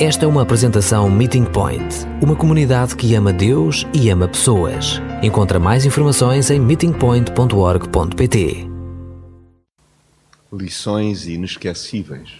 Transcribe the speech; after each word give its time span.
Esta 0.00 0.26
é 0.26 0.28
uma 0.28 0.42
apresentação 0.42 1.10
Meeting 1.10 1.44
Point, 1.44 2.06
uma 2.22 2.36
comunidade 2.36 2.94
que 2.94 3.16
ama 3.16 3.32
Deus 3.32 3.84
e 3.92 4.08
ama 4.10 4.28
pessoas. 4.28 5.00
Encontra 5.24 5.58
mais 5.58 5.84
informações 5.84 6.50
em 6.50 6.60
meetingpoint.org.pt. 6.60 8.68
Lições 10.52 11.26
inesquecíveis. 11.26 12.34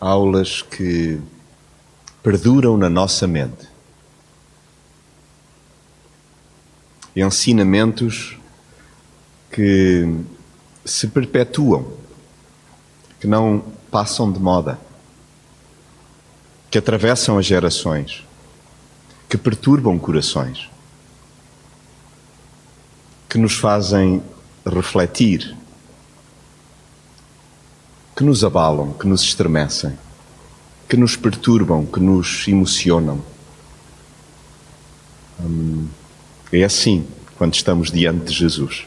Aulas 0.00 0.60
que 0.60 1.20
perduram 2.20 2.76
na 2.76 2.90
nossa 2.90 3.28
mente. 3.28 3.68
Ensinamentos 7.14 8.36
que 9.52 10.04
se 10.84 11.06
perpetuam, 11.06 11.86
que 13.20 13.28
não 13.28 13.62
passam 13.88 14.32
de 14.32 14.40
moda 14.40 14.87
que 16.70 16.78
atravessam 16.78 17.38
as 17.38 17.46
gerações, 17.46 18.24
que 19.28 19.38
perturbam 19.38 19.98
corações, 19.98 20.68
que 23.28 23.38
nos 23.38 23.54
fazem 23.54 24.22
refletir, 24.66 25.56
que 28.16 28.24
nos 28.24 28.44
abalam, 28.44 28.92
que 28.92 29.06
nos 29.06 29.22
estremecem, 29.22 29.98
que 30.88 30.96
nos 30.96 31.16
perturbam, 31.16 31.86
que 31.86 32.00
nos 32.00 32.46
emocionam. 32.48 33.22
Hum, 35.40 35.88
é 36.52 36.64
assim 36.64 37.06
quando 37.36 37.54
estamos 37.54 37.90
diante 37.90 38.26
de 38.26 38.34
Jesus. 38.34 38.86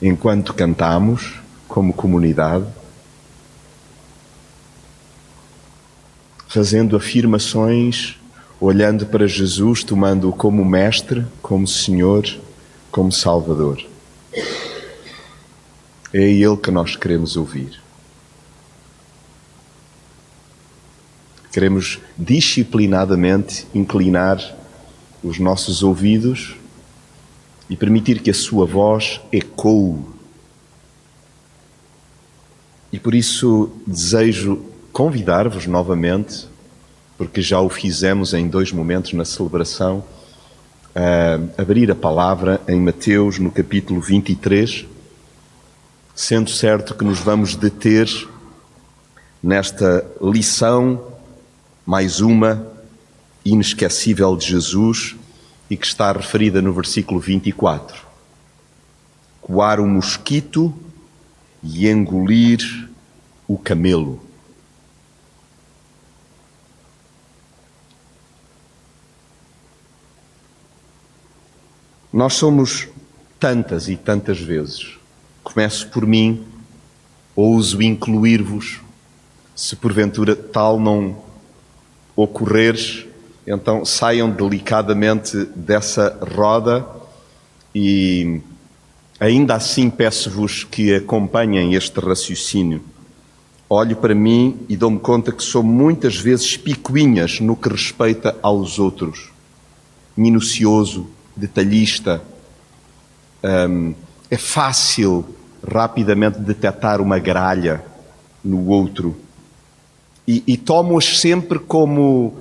Enquanto 0.00 0.54
cantamos, 0.54 1.43
como 1.74 1.92
comunidade, 1.92 2.66
fazendo 6.46 6.94
afirmações, 6.94 8.16
olhando 8.60 9.06
para 9.06 9.26
Jesus, 9.26 9.82
tomando-o 9.82 10.32
como 10.32 10.64
Mestre, 10.64 11.26
como 11.42 11.66
Senhor, 11.66 12.24
como 12.92 13.10
Salvador. 13.10 13.84
É 16.12 16.22
Ele 16.22 16.56
que 16.56 16.70
nós 16.70 16.94
queremos 16.94 17.36
ouvir. 17.36 17.82
Queremos 21.50 21.98
disciplinadamente 22.16 23.66
inclinar 23.74 24.38
os 25.24 25.40
nossos 25.40 25.82
ouvidos 25.82 26.54
e 27.68 27.76
permitir 27.76 28.22
que 28.22 28.30
a 28.30 28.34
Sua 28.34 28.64
voz 28.64 29.20
ecoe 29.32 30.13
e 32.94 32.98
por 33.00 33.12
isso 33.12 33.72
desejo 33.84 34.64
convidar-vos 34.92 35.66
novamente, 35.66 36.46
porque 37.18 37.42
já 37.42 37.58
o 37.58 37.68
fizemos 37.68 38.32
em 38.32 38.46
dois 38.46 38.70
momentos 38.70 39.14
na 39.14 39.24
celebração, 39.24 40.04
a 40.94 41.60
abrir 41.60 41.90
a 41.90 41.96
palavra 41.96 42.60
em 42.68 42.78
Mateus 42.78 43.40
no 43.40 43.50
capítulo 43.50 44.00
23, 44.00 44.86
sendo 46.14 46.48
certo 46.50 46.94
que 46.94 47.04
nos 47.04 47.18
vamos 47.18 47.56
deter 47.56 48.08
nesta 49.42 50.06
lição, 50.22 51.04
mais 51.84 52.20
uma, 52.20 52.64
inesquecível 53.44 54.36
de 54.36 54.46
Jesus 54.46 55.16
e 55.68 55.76
que 55.76 55.84
está 55.84 56.12
referida 56.12 56.62
no 56.62 56.72
versículo 56.72 57.18
24. 57.18 58.00
Coar 59.40 59.80
o 59.80 59.86
mosquito 59.88 60.72
e 61.64 61.88
engolir 61.88 62.90
o 63.48 63.56
camelo. 63.56 64.20
Nós 72.12 72.34
somos 72.34 72.86
tantas 73.40 73.88
e 73.88 73.96
tantas 73.96 74.38
vezes. 74.38 74.98
Começo 75.42 75.88
por 75.88 76.06
mim, 76.06 76.46
ouso 77.34 77.82
incluir-vos. 77.82 78.80
Se 79.56 79.74
porventura 79.74 80.36
tal 80.36 80.78
não 80.78 81.16
ocorreres, 82.14 83.06
então 83.46 83.84
saiam 83.84 84.30
delicadamente 84.30 85.44
dessa 85.56 86.16
roda 86.36 86.86
e 87.74 88.40
Ainda 89.20 89.54
assim, 89.54 89.88
peço-vos 89.88 90.64
que 90.64 90.94
acompanhem 90.94 91.74
este 91.74 92.00
raciocínio. 92.00 92.82
Olho 93.68 93.96
para 93.96 94.14
mim 94.14 94.58
e 94.68 94.76
dou-me 94.76 94.98
conta 94.98 95.32
que 95.32 95.42
sou 95.42 95.62
muitas 95.62 96.16
vezes 96.16 96.56
picuinhas 96.56 97.40
no 97.40 97.56
que 97.56 97.68
respeita 97.68 98.36
aos 98.42 98.78
outros. 98.78 99.30
Minucioso, 100.16 101.08
detalhista. 101.36 102.22
Um, 103.42 103.94
é 104.30 104.36
fácil 104.36 105.24
rapidamente 105.66 106.38
detectar 106.40 107.00
uma 107.00 107.18
gralha 107.18 107.84
no 108.44 108.66
outro. 108.68 109.16
E, 110.26 110.42
e 110.46 110.56
tomo-as 110.56 111.18
sempre 111.18 111.58
como 111.58 112.36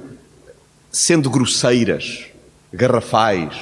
sendo 0.91 1.29
grosseiras, 1.29 2.25
garrafais, 2.71 3.55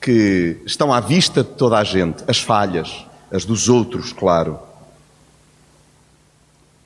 que 0.00 0.60
estão 0.64 0.92
à 0.92 1.00
vista 1.00 1.42
de 1.42 1.50
toda 1.50 1.78
a 1.78 1.84
gente, 1.84 2.22
as 2.28 2.40
falhas, 2.40 3.06
as 3.30 3.44
dos 3.44 3.68
outros, 3.68 4.12
claro. 4.12 4.58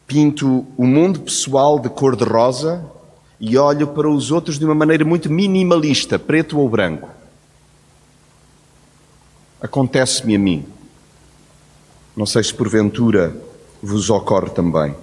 Pinto 0.07 0.67
o 0.77 0.85
mundo 0.85 1.21
pessoal 1.21 1.79
de 1.79 1.89
cor-de-rosa 1.89 2.85
e 3.41 3.57
olho 3.57 3.89
para 3.89 4.09
os 4.09 4.31
outros 4.31 4.59
de 4.59 4.65
uma 4.65 4.75
maneira 4.75 5.05
muito 5.05 5.31
minimalista, 5.31 6.19
preto 6.19 6.59
ou 6.59 6.69
branco. 6.69 7.09
Acontece-me 9.61 10.37
a 10.37 10.39
mim. 10.39 10.67
Não 12.17 12.27
sei 12.27 12.43
se 12.43 12.53
porventura 12.53 13.35
vos 13.83 14.11
ocorre 14.11 14.51
também. 14.51 14.95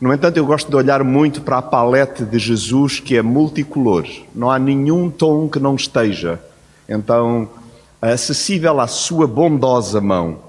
No 0.00 0.12
entanto, 0.12 0.36
eu 0.36 0.46
gosto 0.46 0.70
de 0.70 0.76
olhar 0.76 1.04
muito 1.04 1.42
para 1.42 1.58
a 1.58 1.62
palete 1.62 2.24
de 2.24 2.38
Jesus 2.38 3.00
que 3.00 3.16
é 3.16 3.22
multicolor. 3.22 4.06
Não 4.34 4.50
há 4.50 4.58
nenhum 4.58 5.10
tom 5.10 5.48
que 5.48 5.58
não 5.58 5.74
esteja 5.74 6.40
então 6.90 7.48
acessível 8.02 8.80
à 8.80 8.86
sua 8.86 9.26
bondosa 9.26 10.00
mão, 10.00 10.40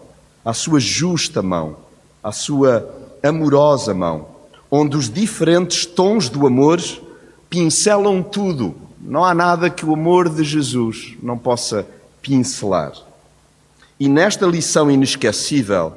à 0.44 0.54
sua 0.54 0.80
justa 0.80 1.42
mão, 1.42 1.78
à 2.24 2.32
sua 2.32 2.90
amorosa 3.22 3.94
mão, 3.94 4.28
onde 4.70 4.98
os 4.98 5.10
diferentes 5.10 5.86
tons 5.86 6.30
do 6.30 6.48
amor 6.48 6.82
pincelam 7.50 8.24
tudo. 8.24 8.76
Não 9.00 9.24
há 9.24 9.34
nada 9.34 9.70
que 9.70 9.86
o 9.86 9.94
amor 9.94 10.30
de 10.30 10.44
Jesus 10.44 11.16
não 11.22 11.38
possa 11.38 11.86
pincelar. 12.22 12.94
E 14.00 14.10
nesta 14.10 14.48
lição 14.48 14.90
inesquecível, 14.90 15.94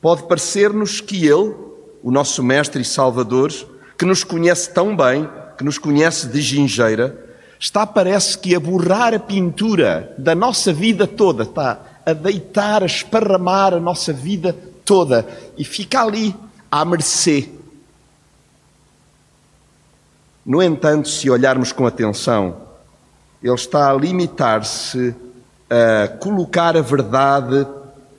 pode 0.00 0.22
parecer-nos 0.22 1.00
que 1.00 1.26
Ele, 1.26 1.54
o 2.02 2.10
nosso 2.10 2.42
Mestre 2.42 2.82
e 2.82 2.84
Salvador, 2.84 3.52
que 3.98 4.04
nos 4.04 4.24
conhece 4.24 4.72
tão 4.72 4.96
bem, 4.96 5.28
que 5.58 5.64
nos 5.64 5.76
conhece 5.76 6.28
de 6.28 6.40
gingeira, 6.40 7.23
está, 7.64 7.86
parece 7.86 8.36
que, 8.36 8.54
a 8.54 8.60
borrar 8.60 9.14
a 9.14 9.18
pintura 9.18 10.14
da 10.18 10.34
nossa 10.34 10.70
vida 10.70 11.06
toda, 11.06 11.44
está 11.44 11.80
a 12.04 12.12
deitar, 12.12 12.82
a 12.82 12.86
esparramar 12.86 13.72
a 13.72 13.80
nossa 13.80 14.12
vida 14.12 14.54
toda 14.84 15.26
e 15.56 15.64
fica 15.64 16.02
ali 16.02 16.36
à 16.70 16.84
mercê. 16.84 17.48
No 20.44 20.62
entanto, 20.62 21.08
se 21.08 21.30
olharmos 21.30 21.72
com 21.72 21.86
atenção, 21.86 22.54
ele 23.42 23.54
está 23.54 23.90
a 23.90 23.94
limitar-se 23.94 25.14
a 25.70 26.08
colocar 26.18 26.76
a 26.76 26.82
verdade 26.82 27.66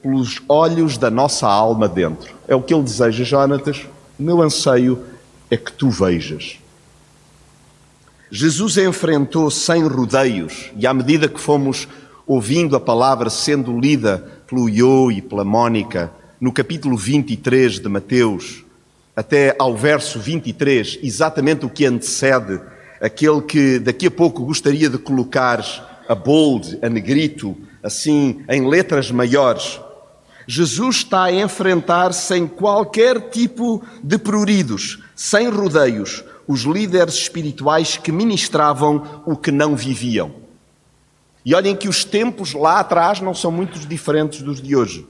pelos 0.02 0.42
olhos 0.50 0.98
da 0.98 1.12
nossa 1.12 1.48
alma 1.48 1.88
dentro. 1.88 2.34
É 2.48 2.56
o 2.56 2.64
que 2.64 2.74
ele 2.74 2.82
deseja, 2.82 3.24
Jonatas. 3.24 3.86
Meu 4.18 4.42
anseio 4.42 5.06
é 5.52 5.56
que 5.56 5.72
tu 5.72 5.92
vejas. 5.92 6.58
Jesus 8.32 8.78
enfrentou 8.78 9.52
sem 9.52 9.84
rodeios 9.84 10.72
e 10.78 10.88
à 10.88 10.94
medida 10.94 11.28
que 11.28 11.40
fomos 11.40 11.88
ouvindo 12.26 12.76
a 12.76 12.80
palavra 12.80 13.30
sendo 13.30 13.80
lida 13.80 14.42
pelo 14.48 14.68
Iô 14.68 15.12
e 15.12 15.22
pela 15.22 15.46
Mónica, 15.46 16.12
no 16.42 16.52
capítulo 16.52 16.98
23 16.98 17.80
de 17.80 17.88
Mateus, 17.88 18.66
até 19.16 19.56
ao 19.60 19.78
verso 19.78 20.20
23, 20.20 21.00
exatamente 21.04 21.66
o 21.66 21.70
que 21.70 21.86
antecede 21.86 22.60
aquele 23.00 23.42
que 23.42 23.78
daqui 23.78 24.08
a 24.08 24.12
pouco 24.12 24.44
gostaria 24.44 24.90
de 24.90 24.98
colocar 24.98 25.64
a 26.10 26.16
bold, 26.16 26.80
a 26.82 26.90
negrito, 26.90 27.56
assim, 27.84 28.44
em 28.50 28.68
letras 28.68 29.12
maiores. 29.12 29.80
Jesus 30.48 30.98
está 30.98 31.26
a 31.26 31.34
enfrentar 31.34 32.12
sem 32.12 32.48
qualquer 32.48 33.30
tipo 33.30 33.84
de 34.04 34.18
pruridos, 34.18 35.00
sem 35.16 35.48
rodeios, 35.48 36.24
os 36.48 36.62
líderes 36.62 37.16
espirituais 37.16 37.98
que 37.98 38.12
ministravam 38.12 39.22
o 39.26 39.36
que 39.36 39.52
não 39.52 39.76
viviam. 39.76 40.32
E 41.46 41.54
olhem 41.54 41.76
que 41.76 41.88
os 41.88 42.04
tempos 42.04 42.54
lá 42.54 42.80
atrás 42.80 43.20
não 43.22 43.34
são 43.34 43.52
muito 43.52 43.80
diferentes 43.80 44.42
dos 44.42 44.62
de 44.62 44.76
hoje. 44.76 45.08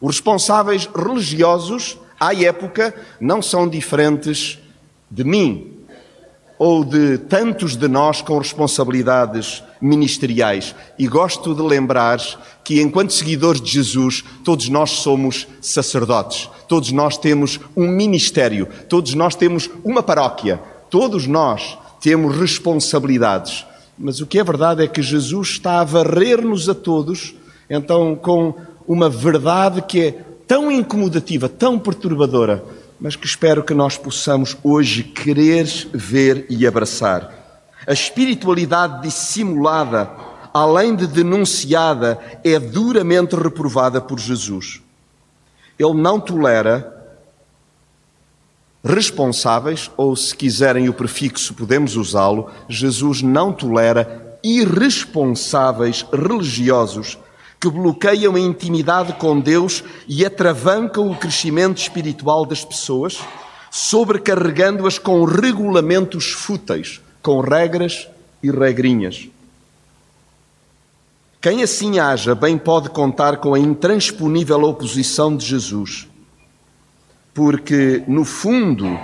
Os 0.00 0.16
responsáveis 0.16 0.88
religiosos, 0.94 1.98
à 2.18 2.34
época, 2.34 2.94
não 3.20 3.42
são 3.42 3.68
diferentes 3.68 4.58
de 5.10 5.24
mim 5.24 5.74
ou 6.58 6.84
de 6.84 7.18
tantos 7.18 7.76
de 7.76 7.88
nós 7.88 8.22
com 8.22 8.38
responsabilidades 8.38 9.62
ministeriais. 9.80 10.74
E 10.98 11.06
gosto 11.06 11.54
de 11.54 11.62
lembrar 11.62 12.18
que, 12.64 12.80
enquanto 12.80 13.12
seguidores 13.12 13.60
de 13.60 13.70
Jesus, 13.70 14.24
todos 14.44 14.68
nós 14.68 14.90
somos 14.90 15.46
sacerdotes, 15.60 16.48
todos 16.66 16.92
nós 16.92 17.16
temos 17.16 17.58
um 17.76 17.88
ministério, 17.88 18.68
todos 18.88 19.14
nós 19.14 19.34
temos 19.34 19.70
uma 19.84 20.02
paróquia, 20.02 20.60
todos 20.90 21.26
nós 21.26 21.78
temos 22.00 22.36
responsabilidades. 22.36 23.64
Mas 23.98 24.20
o 24.20 24.26
que 24.26 24.38
é 24.38 24.44
verdade 24.44 24.82
é 24.82 24.86
que 24.86 25.02
Jesus 25.02 25.48
está 25.48 25.80
a 25.80 25.84
varrer-nos 25.84 26.68
a 26.68 26.74
todos, 26.74 27.34
então, 27.68 28.14
com 28.14 28.54
uma 28.86 29.10
verdade 29.10 29.82
que 29.82 30.00
é 30.00 30.12
tão 30.46 30.70
incomodativa, 30.70 31.48
tão 31.48 31.78
perturbadora, 31.78 32.64
mas 32.98 33.14
que 33.14 33.26
espero 33.26 33.62
que 33.62 33.74
nós 33.74 33.96
possamos 33.96 34.56
hoje 34.62 35.02
querer 35.02 35.66
ver 35.92 36.46
e 36.48 36.66
abraçar. 36.66 37.37
A 37.88 37.92
espiritualidade 37.94 39.00
dissimulada, 39.00 40.10
além 40.52 40.94
de 40.94 41.06
denunciada, 41.06 42.18
é 42.44 42.58
duramente 42.58 43.34
reprovada 43.34 43.98
por 43.98 44.18
Jesus. 44.18 44.82
Ele 45.78 45.94
não 45.94 46.20
tolera 46.20 46.94
responsáveis, 48.84 49.90
ou 49.96 50.14
se 50.14 50.36
quiserem 50.36 50.86
o 50.90 50.92
prefixo, 50.92 51.54
podemos 51.54 51.96
usá-lo. 51.96 52.50
Jesus 52.68 53.22
não 53.22 53.54
tolera 53.54 54.38
irresponsáveis 54.44 56.04
religiosos 56.12 57.16
que 57.58 57.70
bloqueiam 57.70 58.34
a 58.34 58.40
intimidade 58.40 59.14
com 59.14 59.40
Deus 59.40 59.82
e 60.06 60.26
atravancam 60.26 61.10
o 61.10 61.16
crescimento 61.16 61.78
espiritual 61.78 62.44
das 62.44 62.66
pessoas, 62.66 63.18
sobrecarregando-as 63.70 64.98
com 64.98 65.24
regulamentos 65.24 66.32
fúteis, 66.32 67.00
com 67.22 67.40
regras 67.40 68.08
e 68.42 68.50
regrinhas. 68.50 69.28
Quem 71.40 71.62
assim 71.62 71.98
haja, 71.98 72.34
bem 72.34 72.58
pode 72.58 72.90
contar 72.90 73.36
com 73.36 73.54
a 73.54 73.58
intransponível 73.58 74.60
oposição 74.62 75.36
de 75.36 75.46
Jesus, 75.46 76.08
porque, 77.32 78.02
no 78.08 78.24
fundo, 78.24 78.98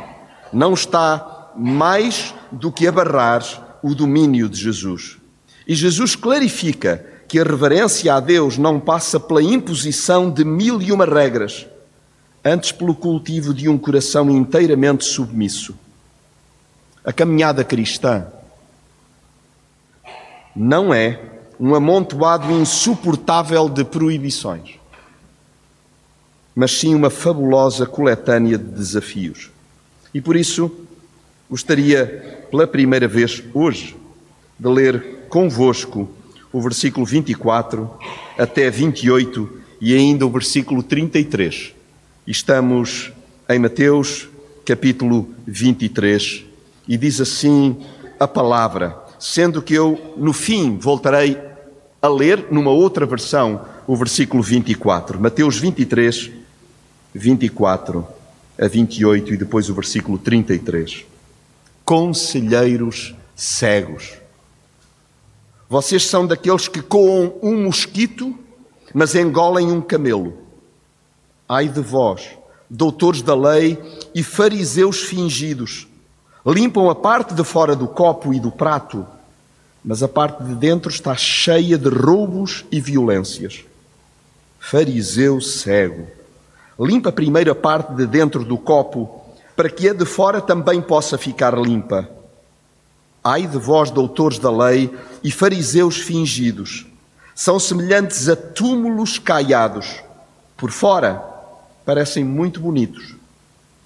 não 0.53 0.75
está 0.75 1.53
mais 1.57 2.35
do 2.51 2.73
que 2.73 2.89
a 2.89 2.93
barrar 2.93 3.79
o 3.83 3.95
domínio 3.95 4.49
de 4.49 4.61
Jesus. 4.61 5.19
E 5.67 5.75
Jesus 5.75 6.17
clarifica 6.17 7.07
que 7.29 7.39
a 7.39 7.45
reverência 7.45 8.15
a 8.15 8.21
Deus 8.21 8.59
não 8.59 8.81
passa 8.81 9.21
pela 9.21 9.43
imposição 9.43 10.31
de 10.31 10.45
mil 10.45 10.83
e 10.83 10.91
uma 10.91 11.05
regras, 11.05 11.67
antes 12.45 12.73
pelo 12.73 12.95
cultivo 12.95 13.55
de 13.55 13.69
um 13.69 13.79
coração 13.79 14.29
inteiramente 14.31 15.05
submisso. 15.05 15.75
A 17.05 17.13
caminhada 17.13 17.63
cristã 17.63 18.27
não 20.57 20.95
é 20.95 21.21
um 21.61 21.75
amontoado 21.75 22.51
insuportável 22.51 23.69
de 23.69 23.85
proibições, 23.85 24.77
mas 26.55 26.73
sim 26.73 26.95
uma 26.95 27.11
fabulosa 27.11 27.85
coletânea 27.85 28.57
de 28.57 28.65
desafios. 28.65 29.51
E 30.15 30.21
por 30.21 30.35
isso 30.35 30.71
gostaria, 31.51 32.47
pela 32.51 32.67
primeira 32.67 33.07
vez 33.07 33.43
hoje, 33.53 33.95
de 34.59 34.69
ler 34.69 35.27
convosco 35.29 36.09
o 36.51 36.61
versículo 36.63 37.05
24 37.05 37.91
até 38.39 38.71
28 38.71 39.61
e 39.81 39.95
ainda 39.95 40.25
o 40.25 40.31
versículo 40.31 40.83
33. 40.83 41.75
Estamos 42.27 43.13
em 43.49 43.59
Mateus, 43.59 44.29
capítulo 44.65 45.29
23, 45.47 46.54
e 46.87 46.97
diz 46.97 47.21
assim 47.21 47.77
a 48.19 48.29
palavra, 48.29 48.99
sendo 49.19 49.63
que 49.63 49.75
eu 49.75 50.15
no 50.17 50.33
fim 50.33 50.79
voltarei 50.79 51.41
a 52.01 52.09
ler 52.09 52.49
numa 52.51 52.71
outra 52.71 53.07
versão 53.07 53.65
o 53.87 53.97
versículo 53.97 54.43
24. 54.43 55.21
Mateus 55.21 55.59
23, 55.59 56.31
24 57.15 58.07
a 58.59 58.69
28 58.69 59.35
e 59.35 59.37
depois 59.37 59.69
o 59.69 59.75
versículo 59.75 60.19
33. 60.19 61.05
Conselheiros 61.85 63.15
cegos. 63.35 64.13
Vocês 65.69 66.05
são 66.07 66.27
daqueles 66.27 66.69
que 66.69 66.83
coam 66.83 67.35
um 67.43 67.65
mosquito, 67.65 68.39
mas 68.93 69.15
engolem 69.15 69.73
um 69.73 69.81
camelo. 69.81 70.39
Ai 71.49 71.69
de 71.69 71.81
vós, 71.81 72.31
doutores 72.71 73.23
da 73.23 73.35
lei 73.35 73.79
e 74.15 74.23
fariseus 74.23 75.01
fingidos, 75.03 75.87
limpam 76.47 76.91
a 76.91 76.95
parte 76.95 77.33
de 77.33 77.43
fora 77.43 77.75
do 77.75 77.89
copo 77.89 78.35
e 78.35 78.39
do 78.39 78.51
prato, 78.51 79.07
mas 79.85 80.03
a 80.03 80.09
parte 80.09 80.43
de 80.43 80.55
dentro 80.55 80.91
está 80.91 81.15
cheia 81.15 81.79
de 81.79 81.89
roubos 81.89 82.65
e 82.71 82.81
violências. 82.81 83.65
Fariseu 84.59 85.41
cego, 85.41 86.07
limpa 86.79 87.09
a 87.09 87.13
primeira 87.13 87.55
parte 87.55 87.95
de 87.95 88.07
dentro 88.07 88.45
do 88.45 88.59
copo, 88.59 89.23
para 89.57 89.71
que 89.71 89.89
a 89.89 89.95
de 89.95 90.05
fora 90.05 90.41
também 90.41 90.83
possa 90.83 91.17
ficar 91.17 91.57
limpa. 91.57 92.09
Ai 93.23 93.47
de 93.47 93.57
vós, 93.57 93.91
doutores 93.91 94.39
da 94.39 94.51
lei 94.51 94.95
e 95.23 95.31
fariseus 95.31 95.99
fingidos, 95.99 96.87
são 97.35 97.59
semelhantes 97.59 98.29
a 98.29 98.37
túmulos 98.37 99.19
caiados. 99.19 100.03
Por 100.57 100.71
fora 100.71 101.23
parecem 101.85 102.25
muito 102.25 102.61
bonitos, 102.61 103.15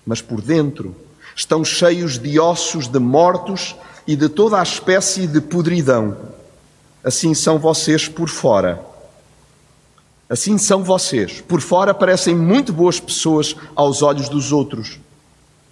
mas 0.05 0.20
por 0.20 0.40
dentro 0.40 0.94
estão 1.38 1.64
cheios 1.64 2.19
de 2.19 2.40
ossos 2.40 2.88
de 2.88 2.99
mortos 2.99 3.76
e 4.05 4.17
de 4.17 4.29
toda 4.29 4.58
a 4.58 4.62
espécie 4.62 5.25
de 5.25 5.40
podridão. 5.40 6.17
Assim 7.05 7.32
são 7.32 7.61
vocês 7.61 8.08
por 8.08 8.29
fora. 8.29 8.85
Assim 10.29 10.58
são 10.58 10.82
vocês. 10.82 11.40
Por 11.40 11.61
fora 11.61 11.94
parecem 11.94 12.35
muito 12.35 12.73
boas 12.73 12.99
pessoas 12.99 13.55
aos 13.76 14.02
olhos 14.02 14.29
dos 14.29 14.50
outros, 14.50 14.99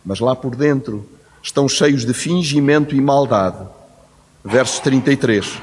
mas 0.05 0.21
lá 0.21 0.37
por 0.37 0.55
dentro 0.55 1.05
estão 1.43 1.69
cheios 1.69 2.07
de 2.07 2.15
fingimento 2.15 2.95
e 2.95 3.01
maldade. 3.01 3.67
Verso 4.45 4.81
33. 4.83 5.61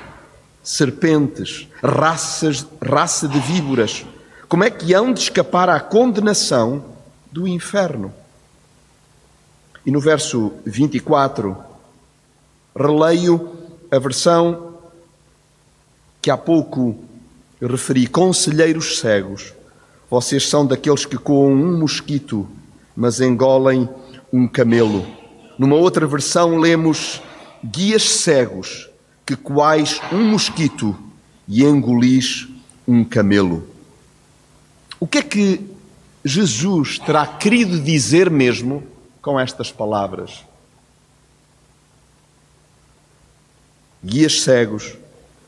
Serpentes, 0.61 1.69
raças, 1.81 2.67
raça 2.81 3.25
de 3.25 3.39
víboras, 3.39 4.05
como 4.49 4.65
é 4.65 4.69
que 4.69 4.93
hão 4.93 5.13
de 5.13 5.21
escapar 5.21 5.69
à 5.69 5.79
condenação 5.79 6.83
do 7.31 7.47
inferno? 7.47 8.13
E 9.85 9.91
no 9.91 9.99
verso 9.99 10.53
24, 10.65 11.57
releio 12.75 13.49
a 13.91 13.99
versão 13.99 14.77
que 16.21 16.31
há 16.31 16.37
pouco 16.37 16.95
referi: 17.61 18.07
Conselheiros 18.07 18.99
cegos, 18.99 19.53
vocês 20.09 20.47
são 20.47 20.65
daqueles 20.65 21.05
que 21.05 21.17
coam 21.17 21.51
um 21.51 21.77
mosquito, 21.79 22.47
mas 22.95 23.19
engolem 23.19 23.89
um 24.31 24.47
camelo. 24.47 25.05
Numa 25.59 25.75
outra 25.75 26.07
versão, 26.07 26.57
lemos 26.57 27.21
guias 27.63 28.09
cegos 28.09 28.89
que 29.25 29.35
coais 29.35 29.99
um 30.11 30.23
mosquito 30.31 30.97
e 31.47 31.63
engolis 31.63 32.47
um 32.87 33.03
camelo. 33.03 33.67
O 34.99 35.05
que 35.05 35.17
é 35.17 35.21
que 35.21 35.61
Jesus 36.23 36.99
terá 36.99 37.25
querido 37.25 37.79
dizer 37.81 38.29
mesmo 38.29 38.92
com 39.23 39.39
estas 39.39 39.71
palavras? 39.71 40.43
Guias 44.03 44.41
cegos 44.41 44.95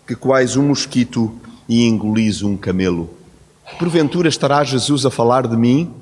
que 0.07 0.15
coais 0.15 0.55
um 0.55 0.69
mosquito 0.69 1.37
e 1.67 1.85
engolis 1.85 2.41
um 2.41 2.55
camelo. 2.55 3.13
Porventura 3.77 4.29
estará 4.29 4.63
Jesus 4.63 5.05
a 5.05 5.11
falar 5.11 5.45
de 5.45 5.57
mim, 5.57 5.93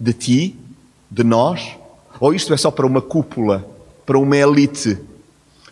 de 0.00 0.14
ti, 0.14 0.56
de 1.10 1.22
nós? 1.22 1.76
Ou 2.18 2.32
isto 2.32 2.54
é 2.54 2.56
só 2.56 2.70
para 2.70 2.86
uma 2.86 3.02
cúpula, 3.02 3.68
para 4.06 4.18
uma 4.18 4.36
elite, 4.36 4.98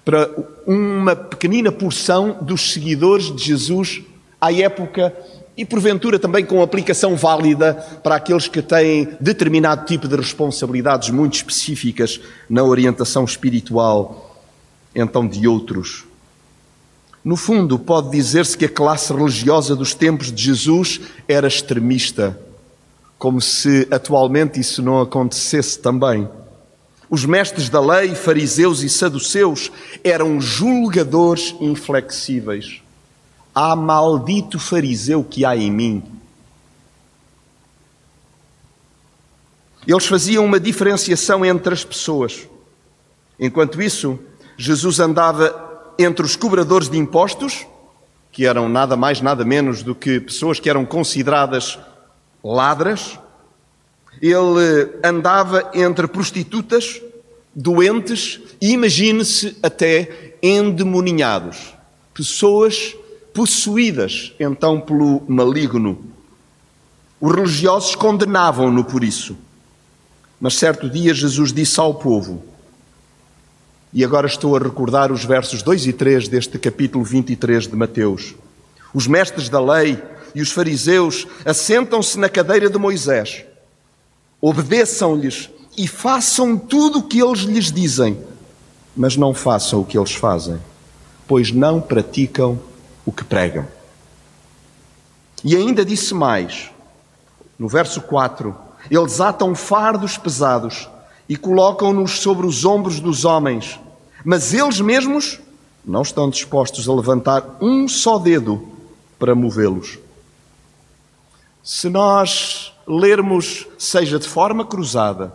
para 0.05 0.29
uma 0.67 1.17
pequenina 1.17 1.73
porção 1.73 2.37
dos 2.43 2.73
seguidores 2.75 3.35
de 3.35 3.43
Jesus 3.43 4.03
à 4.39 4.53
época 4.53 5.17
e 5.57 5.65
porventura 5.65 6.19
também 6.19 6.45
com 6.45 6.63
aplicação 6.63 7.17
válida 7.17 7.75
para 8.03 8.17
aqueles 8.17 8.49
que 8.49 8.63
têm 8.63 9.09
determinado 9.21 9.85
tipo 9.85 10.09
de 10.09 10.17
responsabilidades 10.17 11.11
muito 11.11 11.35
específicas 11.35 12.21
na 12.49 12.63
orientação 12.63 13.25
espiritual, 13.25 14.41
então 14.95 15.27
de 15.27 15.47
outros. 15.47 16.05
No 17.25 17.37
fundo, 17.37 17.79
pode 17.79 18.11
dizer-se 18.11 18.57
que 18.57 18.65
a 18.65 18.69
classe 18.69 19.13
religiosa 19.13 19.77
dos 19.77 19.95
tempos 19.95 20.33
de 20.33 20.43
Jesus 20.43 21.01
era 21.29 21.47
extremista 21.47 22.37
como 23.23 23.41
se 23.41 23.87
atualmente 23.89 24.59
isso 24.59 24.83
não 24.83 25.01
acontecesse 25.01 25.79
também. 25.79 26.29
Os 27.09 27.25
mestres 27.25 27.69
da 27.69 27.79
lei, 27.81 28.17
fariseus 28.17 28.83
e 28.83 28.89
saduceus, 28.89 29.71
eram 30.03 30.41
julgadores 30.41 31.55
inflexíveis. 31.61 32.82
Há 33.55 33.77
maldito 33.77 34.59
fariseu 34.59 35.23
que 35.23 35.45
há 35.45 35.57
em 35.57 35.71
mim. 35.71 36.03
Eles 39.87 40.07
faziam 40.07 40.45
uma 40.45 40.61
diferenciação 40.61 41.45
entre 41.45 41.75
as 41.75 41.85
pessoas. 41.85 42.49
Enquanto 43.39 43.83
isso, 43.83 44.19
Jesus 44.57 45.01
andava 45.01 45.93
entre 45.99 46.25
os 46.25 46.37
cobradores 46.37 46.89
de 46.89 46.97
impostos, 46.97 47.67
que 48.31 48.47
eram 48.47 48.69
nada 48.69 48.97
mais, 48.97 49.21
nada 49.21 49.45
menos 49.45 49.83
do 49.83 49.95
que 49.95 50.21
pessoas 50.21 50.59
que 50.59 50.71
eram 50.71 50.87
consideradas 50.87 51.79
ladras. 52.43 53.19
Ele 54.21 54.99
andava 55.05 55.71
entre 55.75 56.07
prostitutas, 56.07 57.03
doentes 57.55 58.41
e, 58.61 58.73
imagine-se, 58.73 59.57
até 59.63 60.37
endemoninhados. 60.43 61.75
Pessoas 62.15 62.95
possuídas 63.33 64.33
então 64.39 64.81
pelo 64.81 65.23
maligno. 65.29 65.99
Os 67.21 67.35
religiosos 67.35 67.95
condenavam-no 67.95 68.85
por 68.85 69.05
isso. 69.05 69.37
Mas 70.41 70.55
certo 70.55 70.91
dia 70.91 71.15
Jesus 71.15 71.53
disse 71.53 71.79
ao 71.79 71.95
povo: 71.95 72.43
e 73.95 74.03
agora 74.03 74.27
estou 74.27 74.57
a 74.57 74.59
recordar 74.59 75.13
os 75.13 75.23
versos 75.23 75.63
2 75.63 75.89
e 75.89 75.93
3 75.93 76.27
deste 76.27 76.59
capítulo 76.59 77.05
23 77.05 77.69
de 77.69 77.77
Mateus. 77.77 78.35
Os 78.95 79.07
mestres 79.07 79.51
da 79.51 79.61
lei 79.61 80.03
e 80.35 80.41
os 80.41 80.51
fariseus 80.51 81.27
assentam-se 81.45 82.19
na 82.19 82.29
cadeira 82.31 82.71
de 82.71 82.79
Moisés. 82.79 83.45
Obedeçam-lhes 84.41 85.51
e 85.77 85.87
façam 85.87 86.57
tudo 86.57 87.01
o 87.01 87.03
que 87.03 87.23
eles 87.23 87.41
lhes 87.41 87.71
dizem, 87.71 88.19
mas 88.97 89.15
não 89.15 89.35
façam 89.35 89.81
o 89.81 89.85
que 89.85 89.99
eles 89.99 90.13
fazem, 90.13 90.59
pois 91.29 91.53
não 91.53 91.79
praticam 91.79 92.59
o 93.05 93.13
que 93.13 93.25
pregam. 93.25 93.67
E 95.45 95.57
ainda 95.57 95.85
disse 95.85 96.15
mais, 96.15 96.71
no 97.59 97.69
verso 97.69 98.01
4: 98.03 98.55
Eles 98.91 99.21
atam 99.21 99.55
fardos 99.55 100.17
pesados 100.17 100.89
e 101.29 101.37
colocam-nos 101.37 102.21
sobre 102.21 102.47
os 102.47 102.65
ombros 102.65 103.01
dos 103.01 103.25
homens, 103.25 103.81
mas 104.25 104.53
eles 104.55 104.81
mesmos 104.81 105.41
não 105.85 106.03
estão 106.03 106.31
dispostos 106.31 106.89
a 106.89 106.95
levantar 106.95 107.57
um 107.61 107.89
só 107.89 108.19
dedo 108.19 108.69
para 109.19 109.35
movê-los. 109.35 109.99
Se 111.63 111.89
nós 111.89 112.73
lermos, 112.87 113.67
seja 113.79 114.19
de 114.19 114.29
forma 114.29 114.65
cruzada, 114.65 115.33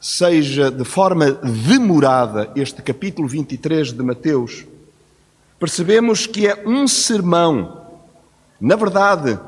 seja 0.00 0.70
de 0.70 0.84
forma 0.84 1.32
demorada, 1.32 2.50
este 2.54 2.82
capítulo 2.82 3.28
23 3.28 3.92
de 3.92 4.02
Mateus, 4.02 4.64
percebemos 5.58 6.26
que 6.26 6.46
é 6.46 6.62
um 6.66 6.86
sermão. 6.86 7.82
Na 8.60 8.76
verdade, 8.76 9.38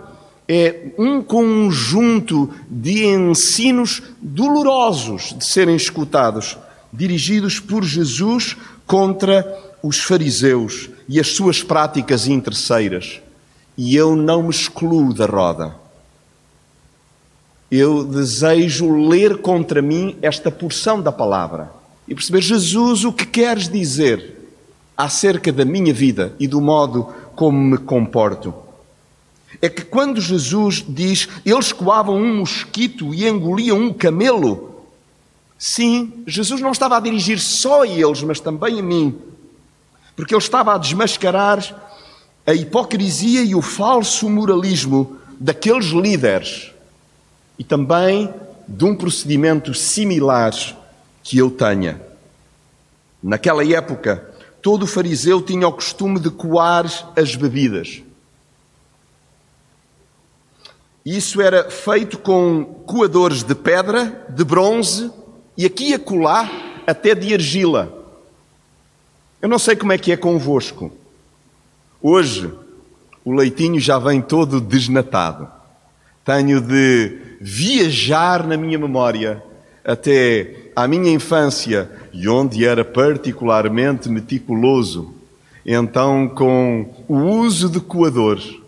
é 0.48 0.92
um 0.98 1.22
conjunto 1.22 2.50
de 2.68 3.06
ensinos 3.06 4.02
dolorosos 4.20 5.34
de 5.38 5.44
serem 5.44 5.76
escutados, 5.76 6.58
dirigidos 6.92 7.60
por 7.60 7.84
Jesus 7.84 8.56
contra 8.86 9.46
os 9.82 10.00
fariseus 10.00 10.90
e 11.08 11.20
as 11.20 11.28
suas 11.28 11.62
práticas 11.62 12.26
interesseiras. 12.26 13.20
E 13.76 13.94
eu 13.94 14.16
não 14.16 14.42
me 14.42 14.50
excluo 14.50 15.14
da 15.14 15.26
roda. 15.26 15.76
Eu 17.70 18.02
desejo 18.04 18.90
ler 19.08 19.38
contra 19.38 19.80
mim 19.80 20.16
esta 20.20 20.50
porção 20.50 21.00
da 21.00 21.12
palavra 21.12 21.70
e 22.08 22.14
perceber, 22.14 22.42
Jesus, 22.42 23.04
o 23.04 23.12
que 23.12 23.24
queres 23.24 23.68
dizer 23.68 24.39
acerca 25.04 25.52
da 25.52 25.64
minha 25.64 25.92
vida 25.92 26.34
e 26.38 26.46
do 26.46 26.60
modo 26.60 27.12
como 27.34 27.58
me 27.58 27.78
comporto 27.78 28.54
é 29.60 29.68
que 29.68 29.82
quando 29.82 30.20
Jesus 30.20 30.84
diz 30.86 31.28
eles 31.44 31.72
coavam 31.72 32.16
um 32.16 32.38
mosquito 32.38 33.14
e 33.14 33.28
engoliam 33.28 33.78
um 33.78 33.92
camelo, 33.92 34.84
sim, 35.58 36.12
Jesus 36.26 36.60
não 36.60 36.72
estava 36.72 36.96
a 36.96 37.00
dirigir 37.00 37.38
só 37.38 37.82
a 37.82 37.86
eles, 37.86 38.22
mas 38.22 38.40
também 38.40 38.78
a 38.78 38.82
mim, 38.82 39.18
porque 40.16 40.34
ele 40.34 40.42
estava 40.42 40.74
a 40.74 40.78
desmascarar 40.78 41.62
a 42.46 42.54
hipocrisia 42.54 43.42
e 43.42 43.54
o 43.54 43.60
falso 43.60 44.28
moralismo 44.30 45.18
daqueles 45.38 45.86
líderes 45.86 46.72
e 47.58 47.64
também 47.64 48.32
de 48.66 48.84
um 48.84 48.94
procedimento 48.94 49.74
similar 49.74 50.52
que 51.22 51.36
eu 51.36 51.50
tenha. 51.50 52.00
Naquela 53.22 53.66
época, 53.66 54.29
todo 54.62 54.86
fariseu 54.86 55.40
tinha 55.42 55.66
o 55.66 55.72
costume 55.72 56.20
de 56.20 56.30
coar 56.30 56.86
as 57.16 57.34
bebidas. 57.34 58.02
Isso 61.04 61.40
era 61.40 61.70
feito 61.70 62.18
com 62.18 62.64
coadores 62.86 63.42
de 63.42 63.54
pedra, 63.54 64.26
de 64.28 64.44
bronze 64.44 65.10
e 65.56 65.64
aqui 65.64 65.90
e 65.90 65.94
acolá 65.94 66.48
até 66.86 67.14
de 67.14 67.32
argila. 67.32 67.92
Eu 69.40 69.48
não 69.48 69.58
sei 69.58 69.74
como 69.74 69.92
é 69.92 69.98
que 69.98 70.12
é 70.12 70.16
convosco. 70.16 70.92
Hoje 72.02 72.52
o 73.24 73.32
leitinho 73.32 73.80
já 73.80 73.98
vem 73.98 74.20
todo 74.20 74.60
desnatado. 74.60 75.48
Tenho 76.24 76.60
de 76.60 77.18
viajar 77.40 78.46
na 78.46 78.56
minha 78.56 78.78
memória 78.78 79.42
até 79.84 80.69
à 80.82 80.88
minha 80.88 81.12
infância 81.12 81.90
e 82.12 82.28
onde 82.28 82.64
era 82.64 82.84
particularmente 82.84 84.08
meticuloso, 84.08 85.14
então 85.64 86.28
com 86.28 87.04
o 87.08 87.16
uso 87.16 87.68
de 87.68 87.80
coadores 87.80 88.60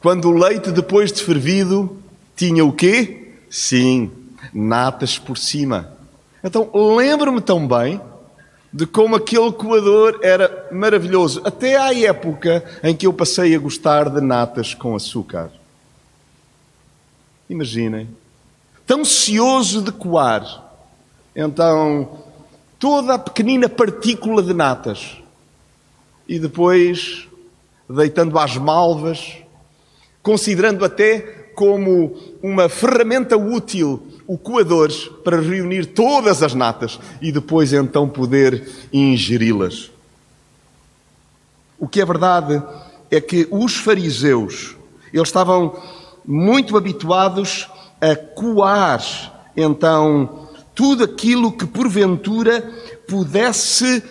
quando 0.00 0.30
o 0.30 0.32
leite, 0.32 0.70
depois 0.70 1.12
de 1.12 1.22
fervido, 1.22 1.98
tinha 2.34 2.64
o 2.64 2.72
quê? 2.72 3.34
Sim, 3.50 4.10
natas 4.52 5.18
por 5.18 5.36
cima. 5.36 5.92
Então, 6.42 6.70
lembro-me 6.96 7.40
tão 7.42 7.68
bem 7.68 8.00
de 8.72 8.86
como 8.86 9.14
aquele 9.14 9.52
coador 9.52 10.18
era 10.22 10.68
maravilhoso, 10.72 11.42
até 11.44 11.76
à 11.76 11.94
época 11.94 12.64
em 12.82 12.96
que 12.96 13.06
eu 13.06 13.12
passei 13.12 13.54
a 13.54 13.58
gostar 13.58 14.08
de 14.08 14.22
natas 14.22 14.72
com 14.72 14.96
açúcar. 14.96 15.50
Imaginem, 17.50 18.08
tão 18.86 19.04
cioso 19.04 19.82
de 19.82 19.92
coar, 19.92 20.69
então 21.34 22.24
toda 22.78 23.14
a 23.14 23.18
pequenina 23.18 23.68
partícula 23.68 24.42
de 24.42 24.54
natas 24.54 25.18
e 26.28 26.38
depois 26.38 27.28
deitando 27.88 28.38
às 28.38 28.56
malvas 28.56 29.36
considerando 30.22 30.84
até 30.84 31.18
como 31.54 32.16
uma 32.42 32.68
ferramenta 32.68 33.36
útil 33.36 34.02
o 34.26 34.38
coador 34.38 34.90
para 35.24 35.40
reunir 35.40 35.86
todas 35.86 36.42
as 36.42 36.54
natas 36.54 37.00
e 37.20 37.32
depois 37.32 37.72
então 37.72 38.08
poder 38.08 38.70
ingeri-las. 38.92 39.90
O 41.78 41.88
que 41.88 42.00
é 42.00 42.04
verdade 42.04 42.62
é 43.10 43.20
que 43.20 43.48
os 43.50 43.76
fariseus, 43.76 44.76
eles 45.12 45.28
estavam 45.28 45.76
muito 46.24 46.76
habituados 46.76 47.68
a 48.00 48.14
coar 48.14 49.02
então 49.56 50.48
tudo 50.80 51.04
aquilo 51.04 51.52
que 51.52 51.66
porventura 51.66 52.72
pudesse, 53.06 54.02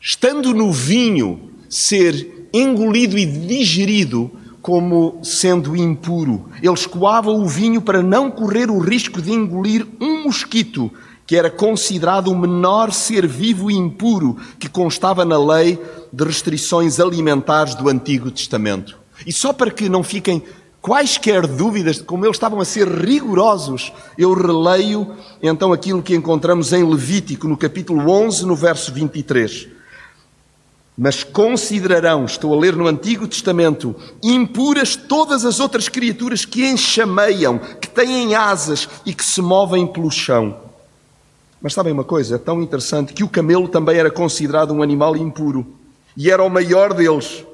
estando 0.00 0.54
no 0.54 0.72
vinho, 0.72 1.50
ser 1.68 2.48
engolido 2.50 3.18
e 3.18 3.26
digerido 3.26 4.30
como 4.62 5.20
sendo 5.22 5.76
impuro. 5.76 6.48
Eles 6.62 6.86
coavam 6.86 7.42
o 7.42 7.46
vinho 7.46 7.82
para 7.82 8.02
não 8.02 8.30
correr 8.30 8.70
o 8.70 8.78
risco 8.78 9.20
de 9.20 9.32
engolir 9.32 9.86
um 10.00 10.24
mosquito, 10.24 10.90
que 11.26 11.36
era 11.36 11.50
considerado 11.50 12.28
o 12.28 12.38
menor 12.38 12.90
ser 12.90 13.26
vivo 13.26 13.70
impuro 13.70 14.38
que 14.58 14.66
constava 14.66 15.26
na 15.26 15.38
lei 15.38 15.78
de 16.10 16.24
restrições 16.24 16.98
alimentares 16.98 17.74
do 17.74 17.86
Antigo 17.86 18.30
Testamento. 18.30 18.98
E 19.26 19.32
só 19.32 19.52
para 19.52 19.70
que 19.70 19.90
não 19.90 20.02
fiquem 20.02 20.42
quaisquer 20.80 21.46
dúvidas 21.46 22.00
como 22.00 22.24
eles 22.24 22.36
estavam 22.36 22.60
a 22.60 22.64
ser 22.64 22.88
rigorosos, 22.88 23.92
eu 24.16 24.32
releio 24.32 25.14
então 25.42 25.72
aquilo 25.72 26.02
que 26.02 26.14
encontramos 26.14 26.72
em 26.72 26.82
Levítico, 26.82 27.46
no 27.46 27.56
capítulo 27.56 28.10
11, 28.10 28.46
no 28.46 28.56
verso 28.56 28.92
23 28.92 29.80
mas 31.00 31.24
considerarão, 31.24 32.26
estou 32.26 32.52
a 32.52 32.60
ler 32.60 32.76
no 32.76 32.86
Antigo 32.86 33.26
Testamento, 33.26 33.96
impuras 34.22 34.96
todas 34.96 35.46
as 35.46 35.58
outras 35.58 35.88
criaturas 35.88 36.44
que 36.44 36.66
enxameiam, 36.66 37.58
que 37.80 37.88
têm 37.88 38.34
asas 38.34 38.86
e 39.06 39.14
que 39.14 39.24
se 39.24 39.40
movem 39.40 39.86
pelo 39.86 40.10
chão. 40.10 40.58
Mas 41.58 41.72
sabem 41.72 41.94
uma 41.94 42.04
coisa? 42.04 42.34
É 42.34 42.38
tão 42.38 42.60
interessante 42.62 43.14
que 43.14 43.24
o 43.24 43.28
camelo 43.30 43.66
também 43.66 43.96
era 43.96 44.10
considerado 44.10 44.74
um 44.74 44.82
animal 44.82 45.16
impuro 45.16 45.66
e 46.14 46.30
era 46.30 46.42
o 46.42 46.50
maior 46.50 46.92
deles. 46.92 47.46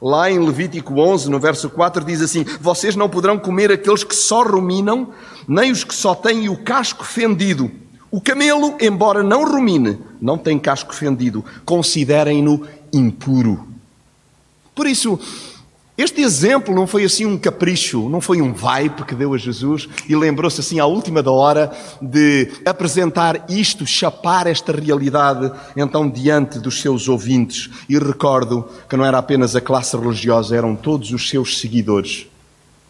Lá 0.00 0.30
em 0.30 0.38
Levítico 0.38 0.98
11, 0.98 1.30
no 1.30 1.38
verso 1.38 1.68
4, 1.68 2.04
diz 2.04 2.22
assim: 2.22 2.44
Vocês 2.60 2.96
não 2.96 3.08
poderão 3.08 3.38
comer 3.38 3.70
aqueles 3.70 4.02
que 4.02 4.14
só 4.14 4.42
ruminam, 4.42 5.10
nem 5.46 5.70
os 5.70 5.84
que 5.84 5.94
só 5.94 6.14
têm 6.14 6.48
o 6.48 6.56
casco 6.56 7.04
fendido. 7.04 7.70
O 8.10 8.20
camelo, 8.20 8.76
embora 8.80 9.22
não 9.22 9.44
rumine, 9.44 9.98
não 10.20 10.38
tem 10.38 10.58
casco 10.58 10.94
fendido. 10.94 11.44
Considerem-no 11.64 12.66
impuro. 12.92 13.68
Por 14.74 14.86
isso, 14.86 15.20
Este 16.00 16.22
exemplo 16.22 16.74
não 16.74 16.86
foi 16.86 17.04
assim 17.04 17.26
um 17.26 17.36
capricho, 17.36 18.08
não 18.08 18.22
foi 18.22 18.40
um 18.40 18.54
vibe 18.54 19.04
que 19.04 19.14
deu 19.14 19.34
a 19.34 19.36
Jesus 19.36 19.86
e 20.08 20.16
lembrou-se 20.16 20.58
assim 20.58 20.80
à 20.80 20.86
última 20.86 21.22
da 21.22 21.30
hora 21.30 21.70
de 22.00 22.50
apresentar 22.64 23.44
isto, 23.50 23.86
chapar 23.86 24.46
esta 24.46 24.72
realidade 24.72 25.52
então 25.76 26.08
diante 26.08 26.58
dos 26.58 26.80
seus 26.80 27.06
ouvintes. 27.06 27.68
E 27.86 27.98
recordo 27.98 28.66
que 28.88 28.96
não 28.96 29.04
era 29.04 29.18
apenas 29.18 29.54
a 29.54 29.60
classe 29.60 29.94
religiosa, 29.94 30.56
eram 30.56 30.74
todos 30.74 31.12
os 31.12 31.28
seus 31.28 31.58
seguidores. 31.58 32.26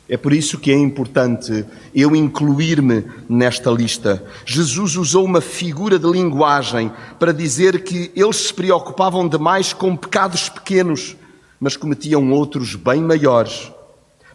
É 0.09 0.17
por 0.17 0.33
isso 0.33 0.57
que 0.57 0.71
é 0.71 0.79
importante 0.79 1.65
eu 1.93 2.15
incluir-me 2.15 3.07
nesta 3.29 3.73
lista. 3.73 4.25
Jesus 4.47 4.95
usou 4.97 5.25
uma 5.25 5.41
figura 5.41 5.99
de 5.99 6.09
linguagem 6.09 6.93
para 7.19 7.33
dizer 7.33 7.83
que 7.83 8.13
eles 8.15 8.37
se 8.37 8.55
preocupavam 8.55 9.27
demais 9.29 9.73
com 9.73 9.97
pecados 9.97 10.49
pequenos 10.49 11.17
mas 11.61 11.77
cometiam 11.77 12.33
outros 12.33 12.75
bem 12.75 13.03
maiores. 13.03 13.71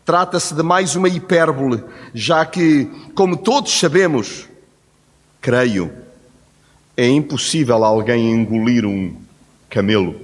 Trata-se 0.05 0.53
de 0.53 0.62
mais 0.62 0.96
uma 0.96 1.10
hipérbole, 1.10 1.84
já 2.13 2.46
que, 2.46 2.86
como 3.15 3.36
todos 3.36 3.77
sabemos, 3.79 4.48
creio, 5.41 5.91
é 6.96 7.08
impossível 7.08 7.84
alguém 7.84 8.32
engolir 8.32 8.86
um 8.86 9.15
camelo. 9.67 10.15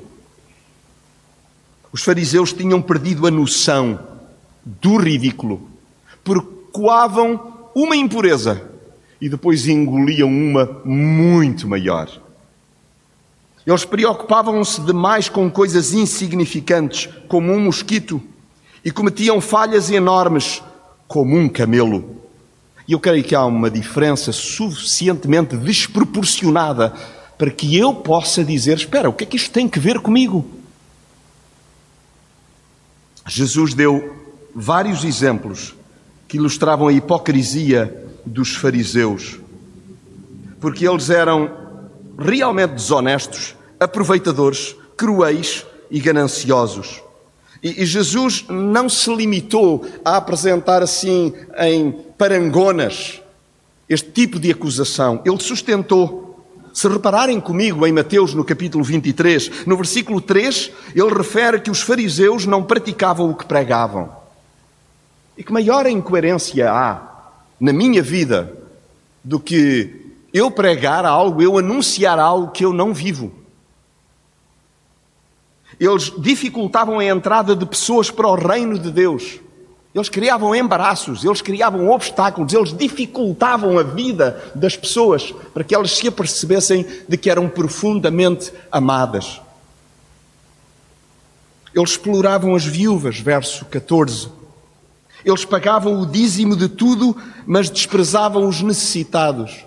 Os 1.92 2.04
fariseus 2.04 2.54
tinham 2.54 2.80
perdido 2.82 3.26
a 3.26 3.32
noção 3.32 4.00
do 4.64 4.98
ridículo, 4.98 5.68
porque 6.24 6.62
coavam 6.72 7.70
uma 7.76 7.96
impureza 7.96 8.70
e 9.20 9.28
depois 9.28 9.68
engoliam 9.68 10.30
uma 10.30 10.82
muito 10.86 11.68
maior. 11.68 12.10
Eles 13.66 13.86
preocupavam-se 13.86 14.82
demais 14.82 15.30
com 15.30 15.50
coisas 15.50 15.94
insignificantes, 15.94 17.08
como 17.28 17.52
um 17.52 17.60
mosquito, 17.60 18.22
e 18.84 18.92
cometiam 18.92 19.40
falhas 19.40 19.92
enormes, 19.92 20.64
como 21.08 21.38
um 21.38 21.48
camelo. 21.48 22.22
E 22.88 22.94
eu 22.94 23.00
creio 23.00 23.24
que 23.24 23.36
há 23.36 23.46
uma 23.46 23.70
diferença 23.70 24.32
suficientemente 24.32 25.56
desproporcionada 25.56 26.94
para 27.38 27.52
que 27.52 27.78
eu 27.78 27.94
possa 27.94 28.44
dizer: 28.44 28.78
espera, 28.78 29.10
o 29.10 29.14
que 29.14 29.24
é 29.24 29.28
que 29.28 29.38
isto 29.38 29.52
tem 29.52 29.68
que 29.68 29.80
ver 29.80 30.00
comigo? 30.00 30.46
Jesus 33.28 33.74
deu 33.74 34.16
vários 34.56 35.04
exemplos 35.04 35.76
que 36.28 36.38
ilustravam 36.38 36.88
a 36.88 36.94
hipocrisia 36.94 38.10
dos 38.26 38.56
fariseus, 38.56 39.40
porque 40.60 40.88
eles 40.88 41.10
eram 41.10 41.61
realmente 42.22 42.74
desonestos, 42.74 43.56
aproveitadores, 43.80 44.76
cruéis 44.96 45.66
e 45.90 46.00
gananciosos. 46.00 47.02
E, 47.64 47.86
Jesus 47.86 48.46
não 48.50 48.90
se 48.90 49.14
limitou 49.14 49.86
a 50.04 50.18
apresentar 50.18 50.82
assim 50.82 51.34
em 51.60 51.92
parangonas 52.18 53.22
este 53.88 54.10
tipo 54.10 54.40
de 54.40 54.52
acusação. 54.52 55.22
Ele 55.26 55.40
sustentou. 55.40 56.30
Se 56.74 56.88
repararem 56.88 57.40
comigo 57.40 57.86
em 57.86 57.92
Mateus 57.92 58.34
no 58.34 58.46
capítulo 58.46 58.84
23, 58.84 59.66
no 59.68 59.76
versículo 59.76 60.22
3, 60.22 60.72
ele 60.96 61.14
refere 61.14 61.60
que 61.60 61.70
os 61.70 61.82
fariseus 61.82 62.46
não 62.46 62.64
praticavam 62.64 63.30
o 63.30 63.36
que 63.36 63.46
pregavam. 63.46 64.10
E 65.38 65.44
que 65.44 65.52
maior 65.52 65.86
incoerência 65.86 66.72
há 66.72 67.02
na 67.60 67.74
minha 67.74 68.02
vida 68.02 68.58
do 69.24 69.40
que 69.40 70.01
eu 70.34 70.50
pregar 70.50 71.06
algo, 71.06 71.42
eu 71.42 71.58
anunciar 71.58 72.20
algo 72.20 72.52
que 72.52 72.64
eu 72.64 72.74
não 72.74 72.94
vivo. 72.94 73.32
Eles 75.80 76.14
dificultavam 76.18 77.00
a 77.00 77.06
entrada 77.06 77.56
de 77.56 77.66
pessoas 77.66 78.12
para 78.12 78.28
o 78.28 78.36
reino 78.36 78.78
de 78.78 78.92
Deus. 78.92 79.40
Eles 79.94 80.08
criavam 80.08 80.56
embaraços, 80.56 81.26
eles 81.26 81.42
criavam 81.42 81.90
obstáculos, 81.90 82.54
eles 82.54 82.72
dificultavam 82.72 83.78
a 83.78 83.84
vida 83.84 84.42
das 84.56 84.78
pessoas 84.78 85.34
para 85.54 85.64
que 85.64 85.76
elas 85.76 85.92
se 85.92 86.08
apercebessem 86.08 86.86
de 87.10 87.18
que 87.18 87.30
eram 87.30 87.50
profundamente 87.50 88.54
amadas. 88.72 89.42
Eles 91.76 91.92
exploravam 91.92 92.56
as 92.56 92.66
viúvas, 92.66 93.20
verso 93.20 93.66
14. 93.66 94.30
Eles 95.26 95.46
pagavam 95.46 96.02
o 96.02 96.06
dízimo 96.06 96.56
de 96.56 96.70
tudo, 96.70 97.16
mas 97.46 97.70
desprezavam 97.70 98.48
os 98.48 98.62
necessitados. 98.62 99.66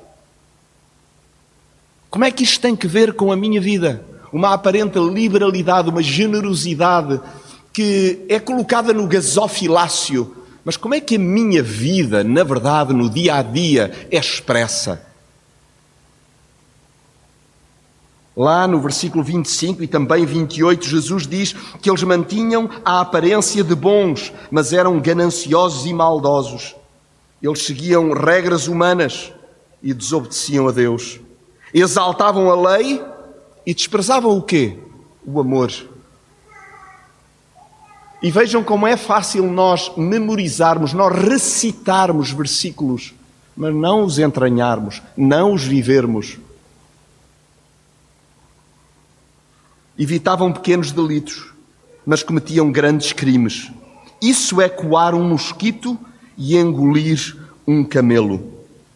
Como 2.14 2.24
é 2.24 2.30
que 2.30 2.44
isto 2.44 2.60
tem 2.60 2.76
que 2.76 2.86
ver 2.86 3.14
com 3.14 3.32
a 3.32 3.36
minha 3.36 3.60
vida? 3.60 4.04
Uma 4.32 4.54
aparente 4.54 5.00
liberalidade, 5.00 5.90
uma 5.90 6.00
generosidade 6.00 7.20
que 7.72 8.24
é 8.28 8.38
colocada 8.38 8.92
no 8.92 9.08
gasofilácio. 9.08 10.32
Mas 10.64 10.76
como 10.76 10.94
é 10.94 11.00
que 11.00 11.16
a 11.16 11.18
minha 11.18 11.60
vida, 11.60 12.22
na 12.22 12.44
verdade, 12.44 12.92
no 12.92 13.10
dia 13.10 13.34
a 13.34 13.42
dia, 13.42 13.92
é 14.12 14.16
expressa? 14.16 15.04
Lá 18.36 18.68
no 18.68 18.80
versículo 18.80 19.24
25 19.24 19.82
e 19.82 19.88
também 19.88 20.24
28, 20.24 20.86
Jesus 20.86 21.26
diz 21.26 21.52
que 21.82 21.90
eles 21.90 22.04
mantinham 22.04 22.70
a 22.84 23.00
aparência 23.00 23.64
de 23.64 23.74
bons, 23.74 24.32
mas 24.52 24.72
eram 24.72 25.00
gananciosos 25.00 25.84
e 25.84 25.92
maldosos. 25.92 26.76
Eles 27.42 27.64
seguiam 27.64 28.12
regras 28.12 28.68
humanas 28.68 29.32
e 29.82 29.92
desobedeciam 29.92 30.68
a 30.68 30.70
Deus 30.70 31.23
exaltavam 31.80 32.48
a 32.48 32.76
lei 32.76 33.02
e 33.66 33.74
desprezavam 33.74 34.38
o 34.38 34.42
quê? 34.42 34.78
O 35.26 35.40
amor. 35.40 35.72
E 38.22 38.30
vejam 38.30 38.62
como 38.62 38.86
é 38.86 38.96
fácil 38.96 39.44
nós 39.50 39.92
memorizarmos, 39.96 40.92
nós 40.92 41.12
recitarmos 41.14 42.30
versículos, 42.30 43.12
mas 43.56 43.74
não 43.74 44.04
os 44.04 44.18
entranharmos, 44.18 45.02
não 45.16 45.52
os 45.52 45.64
vivermos. 45.64 46.38
Evitavam 49.98 50.52
pequenos 50.52 50.90
delitos, 50.92 51.52
mas 52.06 52.22
cometiam 52.22 52.70
grandes 52.72 53.12
crimes. 53.12 53.70
Isso 54.22 54.60
é 54.60 54.68
coar 54.68 55.14
um 55.14 55.28
mosquito 55.28 55.98
e 56.36 56.56
engolir 56.56 57.36
um 57.66 57.84
camelo. 57.84 58.52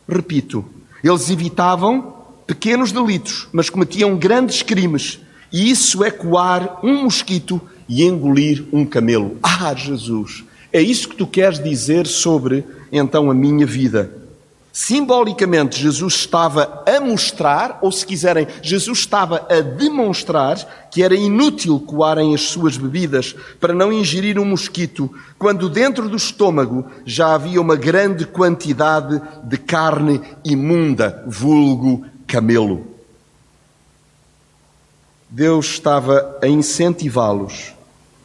Repito, 0.09 0.65
eles 1.05 1.29
evitavam 1.29 2.18
pequenos 2.49 2.91
delitos, 2.91 3.47
mas 3.53 3.69
cometiam 3.69 4.17
grandes 4.17 4.63
crimes. 4.63 5.21
E 5.53 5.71
isso 5.71 6.03
é 6.03 6.11
coar 6.11 6.81
um 6.83 7.03
mosquito 7.03 7.61
e 7.87 8.03
engolir 8.03 8.65
um 8.73 8.87
camelo. 8.87 9.37
Ah, 9.43 9.75
Jesus, 9.75 10.45
é 10.73 10.81
isso 10.81 11.11
que 11.11 11.17
tu 11.17 11.27
queres 11.27 11.63
dizer 11.63 12.07
sobre 12.07 12.65
então 12.91 13.31
a 13.31 13.35
minha 13.35 13.67
vida? 13.67 14.17
Simbolicamente, 14.73 15.81
Jesus 15.81 16.15
estava 16.15 16.85
a 16.87 17.01
mostrar, 17.01 17.81
ou 17.83 17.91
se 17.91 18.07
quiserem, 18.07 18.47
Jesus 18.63 19.01
estava 19.01 19.47
a 19.51 19.61
demonstrar 19.61 20.89
que 20.91 21.03
era 21.03 21.17
inútil 21.17 21.81
coarem 21.81 22.35
as 22.35 22.43
suas 22.43 22.77
bebidas 22.77 23.35
para 23.59 23.75
não 23.75 23.93
ingerir 23.93 24.39
um 24.39 24.45
mosquito, 24.45 25.13
quando 25.39 25.69
dentro 25.69 26.09
do 26.09 26.17
estômago 26.17 26.87
já 27.05 27.35
havia 27.35 27.61
uma 27.61 27.77
grande 27.77 28.25
quantidade 28.25 29.21
de 29.45 29.59
carne 29.59 30.21
imunda, 30.45 31.25
vulgo 31.27 32.07
camelo. 32.29 32.87
Deus 35.31 35.67
estava 35.67 36.39
a 36.43 36.47
incentivá-los 36.47 37.73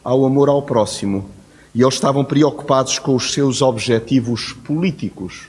ao 0.04 0.24
amor 0.26 0.50
ao 0.50 0.62
próximo 0.62 1.28
e 1.74 1.82
eles 1.82 1.94
estavam 1.94 2.24
preocupados 2.24 2.98
com 2.98 3.16
os 3.16 3.32
seus 3.32 3.62
objetivos 3.62 4.52
políticos. 4.52 5.48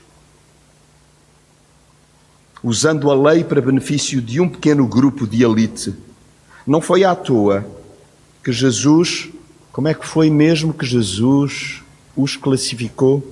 Usando 2.62 3.10
a 3.10 3.30
lei 3.30 3.44
para 3.44 3.60
benefício 3.60 4.20
de 4.20 4.40
um 4.40 4.48
pequeno 4.48 4.86
grupo 4.86 5.26
de 5.26 5.44
elite. 5.44 5.94
Não 6.66 6.80
foi 6.80 7.04
à 7.04 7.14
toa 7.14 7.64
que 8.42 8.50
Jesus, 8.50 9.28
como 9.70 9.86
é 9.86 9.94
que 9.94 10.06
foi 10.06 10.30
mesmo 10.30 10.72
que 10.72 10.84
Jesus 10.84 11.82
os 12.16 12.36
classificou? 12.36 13.22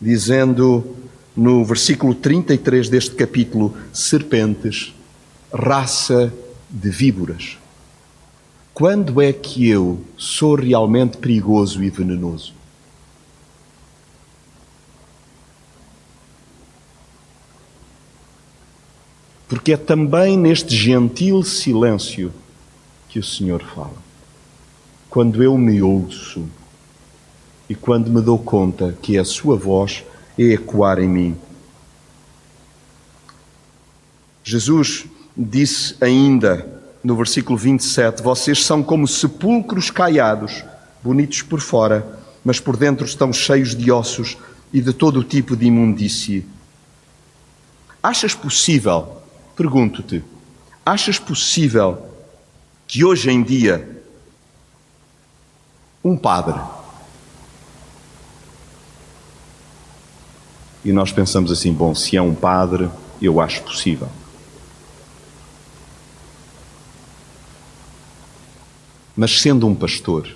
Dizendo: 0.00 1.01
no 1.36 1.64
versículo 1.64 2.14
33 2.14 2.88
deste 2.88 3.14
capítulo, 3.14 3.76
serpentes, 3.92 4.94
raça 5.52 6.32
de 6.68 6.90
víboras. 6.90 7.58
Quando 8.74 9.20
é 9.20 9.32
que 9.32 9.68
eu 9.68 10.00
sou 10.16 10.54
realmente 10.54 11.18
perigoso 11.18 11.82
e 11.82 11.90
venenoso? 11.90 12.54
Porque 19.46 19.74
é 19.74 19.76
também 19.76 20.38
neste 20.38 20.74
gentil 20.74 21.42
silêncio 21.42 22.32
que 23.10 23.18
o 23.18 23.22
Senhor 23.22 23.62
fala. 23.62 24.02
Quando 25.10 25.42
eu 25.42 25.58
me 25.58 25.82
ouço 25.82 26.46
e 27.68 27.74
quando 27.74 28.10
me 28.10 28.22
dou 28.22 28.38
conta 28.38 28.96
que 29.02 29.18
é 29.18 29.20
a 29.20 29.24
Sua 29.26 29.54
voz 29.54 30.02
ecoar 30.38 30.98
em 30.98 31.08
mim. 31.08 31.36
Jesus 34.44 35.06
disse 35.36 35.96
ainda 36.00 36.66
no 37.02 37.16
versículo 37.16 37.56
27: 37.56 38.22
Vocês 38.22 38.64
são 38.64 38.82
como 38.82 39.06
sepulcros 39.06 39.90
caiados, 39.90 40.64
bonitos 41.02 41.42
por 41.42 41.60
fora, 41.60 42.06
mas 42.44 42.58
por 42.58 42.76
dentro 42.76 43.04
estão 43.04 43.32
cheios 43.32 43.74
de 43.74 43.90
ossos 43.90 44.36
e 44.72 44.80
de 44.80 44.92
todo 44.92 45.20
o 45.20 45.24
tipo 45.24 45.56
de 45.56 45.66
imundície. 45.66 46.46
Achas 48.02 48.34
possível, 48.34 49.22
pergunto-te, 49.56 50.24
achas 50.84 51.18
possível 51.18 52.08
que 52.86 53.04
hoje 53.04 53.30
em 53.30 53.42
dia 53.42 54.02
um 56.04 56.16
padre 56.16 56.60
e 60.84 60.92
nós 60.92 61.12
pensamos 61.12 61.52
assim, 61.52 61.72
bom, 61.72 61.94
se 61.94 62.16
é 62.16 62.22
um 62.22 62.34
padre, 62.34 62.88
eu 63.20 63.40
acho 63.40 63.62
possível. 63.62 64.08
Mas 69.16 69.40
sendo 69.40 69.66
um 69.66 69.74
pastor, 69.74 70.28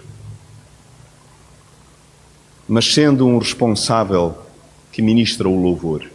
mas 2.68 2.92
sendo 2.92 3.26
um 3.26 3.38
responsável 3.38 4.36
que 4.92 5.02
ministra 5.02 5.48
o 5.48 5.60
louvor, 5.60 6.08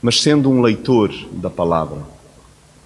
mas 0.00 0.20
sendo 0.22 0.50
um 0.50 0.62
leitor 0.62 1.12
da 1.32 1.50
palavra, 1.50 2.02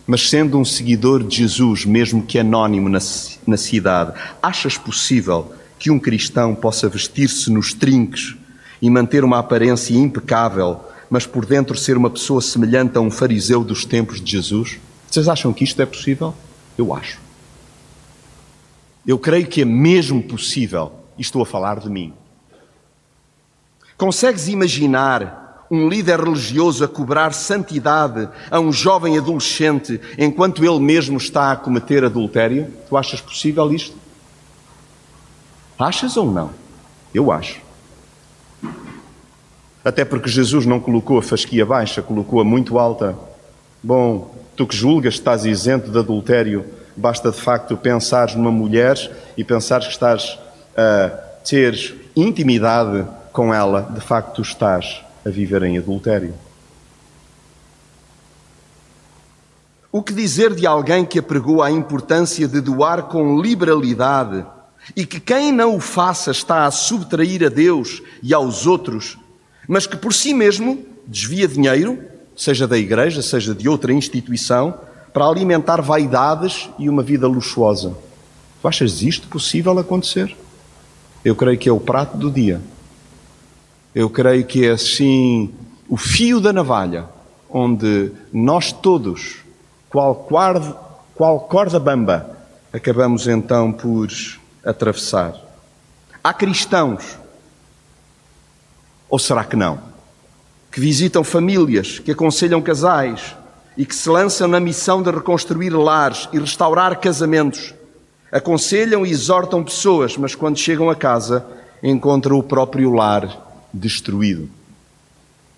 mas 0.07 0.29
sendo 0.29 0.59
um 0.59 0.65
seguidor 0.65 1.23
de 1.23 1.37
Jesus, 1.37 1.85
mesmo 1.85 2.23
que 2.23 2.39
anónimo 2.39 2.89
na, 2.89 2.99
na 3.47 3.57
cidade, 3.57 4.19
achas 4.43 4.79
possível 4.79 5.53
que 5.79 5.91
um 5.91 5.99
cristão 5.99 6.55
possa 6.55 6.89
vestir-se 6.89 7.51
nos 7.53 7.75
trinques 7.75 8.35
e 8.81 8.91
manter 8.91 9.25
uma 9.25 9.39
aparência 9.39 9.95
impecável, 9.95 10.81
mas 11.11 11.27
por 11.27 11.45
dentro 11.47 11.77
ser 11.77 11.97
uma 11.97 12.11
pessoa 12.11 12.41
semelhante 12.41 12.97
a 12.97 13.01
um 13.01 13.11
fariseu 13.11 13.65
dos 13.65 13.85
tempos 13.85 14.21
de 14.21 14.31
Jesus? 14.31 14.79
Vocês 15.11 15.29
acham 15.29 15.53
que 15.53 15.65
isto 15.65 15.81
é 15.81 15.87
possível? 15.87 16.35
Eu 16.77 16.95
acho. 16.95 17.19
Eu 19.07 19.19
creio 19.19 19.47
que 19.47 19.63
é 19.63 19.65
mesmo 19.65 20.23
possível, 20.23 20.93
e 21.17 21.23
estou 21.23 21.43
a 21.43 21.47
falar 21.47 21.81
de 21.81 21.89
mim. 21.89 22.13
Consegues 23.97 24.49
imaginar 24.49 25.67
um 25.71 25.89
líder 25.89 26.21
religioso 26.21 26.85
a 26.85 26.89
cobrar 26.89 27.33
santidade 27.33 28.29
a 28.51 28.61
um 28.61 28.73
jovem 28.73 29.19
adolescente 29.19 30.01
enquanto 30.17 30.65
ele 30.65 30.79
mesmo 30.79 31.19
está 31.19 31.53
a 31.53 31.57
cometer 31.57 32.05
adultério? 32.05 32.73
Tu 32.89 32.97
achas 32.97 33.21
possível 33.21 33.73
isto? 33.73 33.97
Achas 35.79 36.17
ou 36.17 36.31
não? 36.31 36.51
Eu 37.15 37.31
acho. 37.31 37.61
Até 39.85 40.05
porque 40.05 40.29
Jesus 40.29 40.67
não 40.67 40.81
colocou 40.81 41.19
a 41.19 41.23
fasquia 41.23 41.65
baixa, 41.65 42.03
colocou-a 42.03 42.45
muito 42.45 42.79
alta. 42.79 43.17
Bom, 43.83 44.35
tu 44.57 44.67
que 44.67 44.77
julgas 44.77 45.15
que 45.15 45.21
estás 45.21 45.45
isento 45.45 45.91
de 45.91 45.99
adultério, 45.99 46.65
basta 46.97 47.31
de 47.31 47.41
facto 47.41 47.77
pensares 47.77 48.35
numa 48.35 48.51
mulher 48.51 48.97
e 49.37 49.45
pensares 49.45 49.87
que 49.87 49.93
estás 49.93 50.39
a 50.77 51.09
ter 51.45 51.97
intimidade 52.17 53.07
com 53.33 53.55
ela, 53.55 53.83
de 53.83 54.01
facto 54.01 54.43
estás 54.43 55.01
a 55.25 55.31
viver 55.31 55.63
em 55.63 55.79
adultério. 55.79 56.35
O 59.91 60.03
que 60.03 60.13
dizer 60.13 60.55
de 60.55 60.67
alguém 60.67 61.05
que 61.05 61.19
apregou 61.19 61.63
a 61.63 61.71
importância 61.71 62.47
de 62.47 62.61
doar 62.61 63.05
com 63.05 63.41
liberalidade 63.41 64.45
e 64.95 65.07
que 65.07 65.19
quem 65.19 65.51
não 65.51 65.77
o 65.77 65.81
faça 65.81 66.31
está 66.31 66.67
a 66.67 66.71
subtrair 66.71 67.45
a 67.45 67.49
Deus 67.49 68.03
e 68.23 68.35
aos 68.35 68.67
outros, 68.67 69.17
mas 69.69 69.87
que 69.87 69.99
por 69.99 70.15
si 70.15 70.33
mesmo 70.33 70.83
desvia 71.07 71.47
dinheiro, 71.47 72.03
seja 72.35 72.67
da 72.67 72.79
igreja, 72.79 73.21
seja 73.21 73.55
de 73.55 73.69
outra 73.69 73.93
instituição, 73.93 74.75
para 75.13 75.27
alimentar 75.27 75.83
vaidades 75.83 76.71
e 76.79 76.89
uma 76.89 77.03
vida 77.03 77.29
luxuosa? 77.29 77.95
Tu 78.63 78.67
achas 78.67 79.03
isto 79.03 79.29
possível 79.29 79.79
acontecer? 79.79 80.35
Eu 81.23 81.37
creio 81.37 81.59
que 81.59 81.69
é 81.69 81.73
o 81.73 81.79
prato 81.79 82.17
do 82.17 82.31
dia. 82.31 82.63
Eu 83.95 84.09
creio 84.09 84.47
que 84.47 84.67
é 84.67 84.71
assim 84.71 85.53
o 85.87 85.97
fio 85.97 86.41
da 86.41 86.53
navalha, 86.53 87.07
onde 87.51 88.11
nós 88.33 88.73
todos, 88.73 89.37
qual, 89.91 90.15
corda, 90.15 90.77
qual 91.15 91.41
corda 91.41 91.79
bamba, 91.79 92.39
acabamos 92.73 93.27
então 93.27 93.73
por 93.73 94.09
atravessar. 94.65 95.35
Há 96.23 96.33
cristãos, 96.33 97.18
ou 99.09 99.19
será 99.19 99.45
que 99.45 99.57
não? 99.57 99.81
Que 100.71 100.81
visitam 100.81 101.25
famílias, 101.25 101.99
que 101.99 102.11
aconselham 102.11 102.61
casais 102.61 103.35
e 103.77 103.87
que 103.87 103.95
se 103.95 104.09
lançam 104.09 104.49
na 104.49 104.61
missão 104.61 105.03
de 105.03 105.11
reconstruir 105.11 105.71
lares 105.71 106.29
e 106.33 106.39
restaurar 106.39 106.99
casamentos. 107.01 107.75
Aconselham 108.31 109.07
e 109.07 109.11
exortam 109.11 109.65
pessoas, 109.65 110.17
mas 110.17 110.35
quando 110.35 110.59
chegam 110.59 110.91
a 110.91 110.97
casa 110.97 111.47
encontram 111.83 112.39
o 112.39 112.43
próprio 112.43 112.93
lar 112.93 113.47
destruído. 113.73 114.51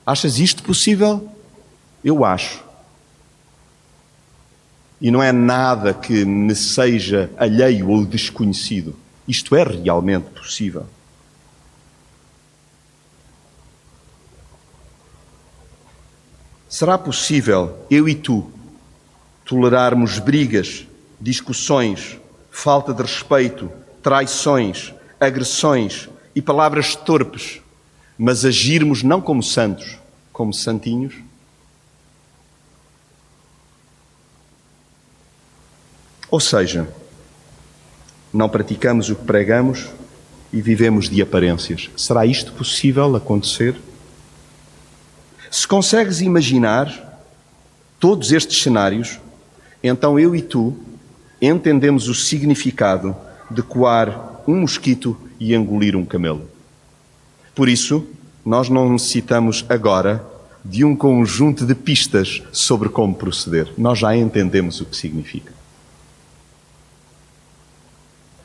Achas 0.06 0.38
isto 0.38 0.62
possível? 0.62 1.28
Eu 2.04 2.24
acho. 2.24 2.62
E 5.00 5.10
não 5.10 5.22
é 5.22 5.32
nada 5.32 5.94
que 5.94 6.24
me 6.24 6.54
seja 6.54 7.30
alheio 7.38 7.88
ou 7.88 8.04
desconhecido. 8.04 8.94
Isto 9.26 9.56
é 9.56 9.62
realmente 9.62 10.26
possível. 10.30 10.86
Será 16.70 16.96
possível 16.96 17.84
eu 17.90 18.08
e 18.08 18.14
tu 18.14 18.50
tolerarmos 19.44 20.18
brigas, 20.18 20.86
discussões, 21.20 22.18
falta 22.50 22.94
de 22.94 23.02
respeito, 23.02 23.70
traições, 24.02 24.94
agressões 25.20 26.08
e 26.34 26.40
palavras 26.40 26.96
torpes 26.96 27.60
mas 28.22 28.44
agirmos 28.44 29.02
não 29.02 29.18
como 29.18 29.42
santos, 29.42 29.96
como 30.30 30.52
santinhos? 30.52 31.14
Ou 36.30 36.38
seja, 36.38 36.86
não 38.30 38.46
praticamos 38.46 39.08
o 39.08 39.16
que 39.16 39.24
pregamos 39.24 39.88
e 40.52 40.60
vivemos 40.60 41.08
de 41.08 41.22
aparências. 41.22 41.88
Será 41.96 42.26
isto 42.26 42.52
possível 42.52 43.16
acontecer? 43.16 43.74
Se 45.50 45.66
consegues 45.66 46.20
imaginar 46.20 47.18
todos 47.98 48.30
estes 48.30 48.62
cenários, 48.62 49.18
então 49.82 50.18
eu 50.18 50.36
e 50.36 50.40
tu 50.40 50.78
entendemos 51.42 52.08
o 52.08 52.14
significado 52.14 53.16
de 53.50 53.60
coar 53.60 54.42
um 54.46 54.60
mosquito 54.60 55.16
e 55.40 55.52
engolir 55.52 55.96
um 55.96 56.04
camelo. 56.04 56.48
Por 57.52 57.68
isso, 57.68 58.06
nós 58.44 58.68
não 58.68 58.92
necessitamos 58.92 59.64
agora 59.68 60.24
de 60.64 60.84
um 60.84 60.94
conjunto 60.94 61.66
de 61.66 61.74
pistas 61.74 62.42
sobre 62.52 62.88
como 62.88 63.14
proceder. 63.14 63.72
Nós 63.76 63.98
já 63.98 64.16
entendemos 64.16 64.80
o 64.80 64.84
que 64.84 64.96
significa. 64.96 65.52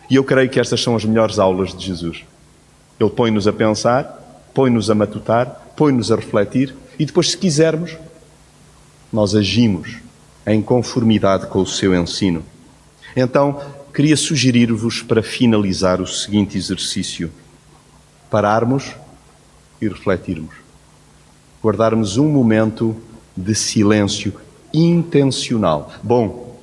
E 0.09 0.15
eu 0.15 0.23
creio 0.23 0.49
que 0.49 0.59
estas 0.59 0.81
são 0.81 0.95
as 0.95 1.05
melhores 1.05 1.37
aulas 1.37 1.75
de 1.75 1.85
Jesus. 1.85 2.23
Ele 2.99 3.09
põe-nos 3.11 3.47
a 3.47 3.53
pensar, 3.53 4.49
põe-nos 4.53 4.89
a 4.89 4.95
matutar, 4.95 5.73
põe-nos 5.75 6.11
a 6.11 6.15
refletir 6.15 6.75
e 6.97 7.05
depois, 7.05 7.31
se 7.31 7.37
quisermos, 7.37 7.97
nós 9.11 9.35
agimos 9.35 9.97
em 10.45 10.61
conformidade 10.61 11.47
com 11.47 11.61
o 11.61 11.65
seu 11.65 11.95
ensino. 11.95 12.43
Então, 13.15 13.61
queria 13.93 14.17
sugerir-vos 14.17 15.01
para 15.01 15.23
finalizar 15.23 16.01
o 16.01 16.07
seguinte 16.07 16.57
exercício 16.57 17.31
pararmos 18.29 18.91
e 19.81 19.87
refletirmos. 19.87 20.55
Guardarmos 21.63 22.17
um 22.17 22.27
momento 22.27 22.95
de 23.35 23.55
silêncio 23.55 24.33
intencional. 24.73 25.91
Bom, 26.03 26.59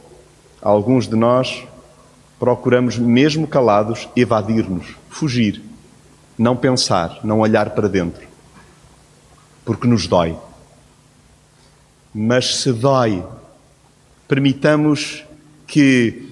alguns 0.60 1.08
de 1.08 1.16
nós 1.16 1.64
procuramos, 2.38 2.98
mesmo 2.98 3.46
calados, 3.46 4.08
evadir-nos, 4.14 4.86
fugir, 5.08 5.62
não 6.36 6.56
pensar, 6.56 7.20
não 7.24 7.40
olhar 7.40 7.70
para 7.70 7.88
dentro, 7.88 8.26
porque 9.64 9.86
nos 9.86 10.06
dói. 10.06 10.36
Mas 12.14 12.56
se 12.56 12.72
dói, 12.72 13.24
permitamos 14.28 15.24
que 15.66 16.28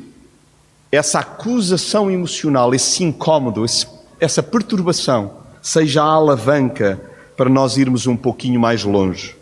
essa 0.93 1.21
acusação 1.21 2.11
emocional, 2.11 2.75
esse 2.75 3.03
incômodo, 3.05 3.65
esse 3.65 3.87
essa 4.21 4.43
perturbação 4.43 5.33
seja 5.63 6.03
a 6.03 6.07
alavanca 6.07 7.01
para 7.37 7.49
nós 7.49 7.79
irmos 7.79 8.07
um 8.07 8.17
pouquinho 8.17 8.61
mais 8.61 8.85
longe 8.85 9.35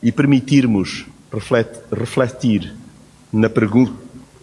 e 0.00 0.12
permitirmos 0.12 1.04
refletir 1.90 2.72
na, 3.32 3.50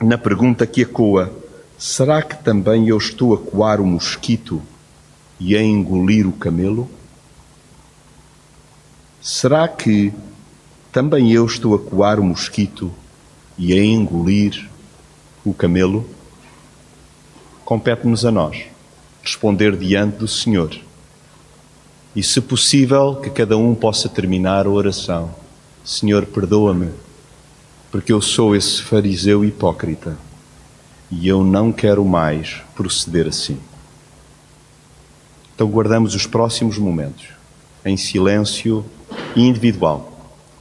na 0.02 0.18
pergunta 0.18 0.68
que 0.68 0.82
ecoa: 0.82 1.32
será 1.78 2.22
que 2.22 2.44
também 2.44 2.90
eu 2.90 2.98
estou 2.98 3.34
a 3.34 3.38
coar 3.38 3.80
o 3.80 3.86
mosquito 3.86 4.62
e 5.40 5.56
a 5.56 5.64
engolir 5.64 6.28
o 6.28 6.34
camelo? 6.34 6.90
Será 9.22 9.68
que 9.68 10.14
também 10.92 11.32
eu 11.32 11.46
estou 11.46 11.76
a 11.76 11.80
coar 11.80 12.20
o 12.20 12.24
mosquito 12.24 12.92
e 13.58 13.74
a 13.74 13.84
engolir 13.84 14.70
o 15.46 15.54
camelo? 15.54 16.06
compete-nos 17.70 18.26
a 18.26 18.32
nós 18.32 18.64
responder 19.22 19.78
diante 19.78 20.18
do 20.18 20.28
Senhor. 20.28 20.76
E, 22.16 22.24
se 22.24 22.42
possível, 22.42 23.18
que 23.18 23.30
cada 23.30 23.56
um 23.58 23.76
possa 23.76 24.10
terminar 24.10 24.66
a 24.66 24.70
oração: 24.72 25.36
Senhor, 25.86 26.26
perdoa-me, 26.26 26.90
porque 27.92 28.12
eu 28.12 28.24
sou 28.24 28.56
esse 28.56 28.82
fariseu 28.82 29.46
hipócrita 29.46 30.18
e 31.12 31.28
eu 31.28 31.44
não 31.44 31.72
quero 31.72 32.04
mais 32.04 32.64
proceder 32.74 33.28
assim. 33.28 33.60
Então, 35.54 35.68
guardamos 35.68 36.16
os 36.16 36.26
próximos 36.26 36.80
momentos 36.80 37.39
em 37.86 37.98
silêncio 37.98 38.86
individual 39.36 40.10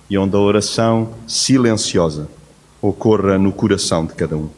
e 0.08 0.16
onde 0.16 0.34
a 0.36 0.38
oração 0.38 1.10
silenciosa 1.26 2.28
ocorra 2.80 3.38
no 3.38 3.52
coração 3.52 4.06
de 4.06 4.14
cada 4.14 4.36
um. 4.36 4.48